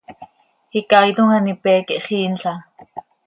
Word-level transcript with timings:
Icaaitom 0.79 1.29
an 1.35 1.51
ipé 1.53 1.71
quih 1.87 2.03
xiinla. 2.05 2.53